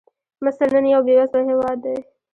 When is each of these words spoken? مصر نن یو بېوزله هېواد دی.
مصر 0.43 0.67
نن 0.75 0.85
یو 0.93 1.01
بېوزله 1.07 1.41
هېواد 1.49 1.77
دی. 1.85 1.97